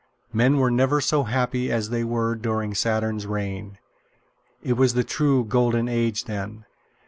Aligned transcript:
Men 0.33 0.57
were 0.57 0.71
never 0.71 0.99
so 0.99 1.25
happy 1.25 1.71
as 1.71 1.91
they 1.91 2.03
were 2.03 2.33
during 2.33 2.73
Saturn's 2.73 3.27
reign. 3.27 3.77
It 4.63 4.73
was 4.73 4.95
the 4.95 5.03
true 5.03 5.45
Golden 5.45 5.87
Age 5.87 6.23
then. 6.23 6.65